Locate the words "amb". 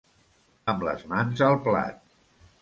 0.73-0.85